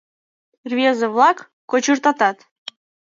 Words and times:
РВЕЗЕ-ВЛАК 0.71 1.37
КОЧЫРТАТАТ 1.71 2.37